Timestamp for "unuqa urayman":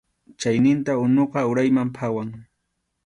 1.03-1.89